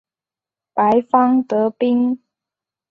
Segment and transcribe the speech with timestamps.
[0.73, 2.19] 白方得兵。